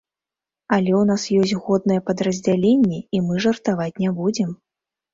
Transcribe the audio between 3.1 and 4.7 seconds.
і мы жартаваць не будзем.